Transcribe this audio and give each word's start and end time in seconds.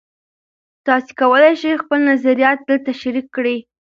تاسي 0.85 1.11
کولای 1.19 1.53
شئ 1.61 1.71
خپل 1.83 1.99
نظریات 2.11 2.57
دلته 2.69 2.91
شریک 3.01 3.27
کړئ. 3.35 3.57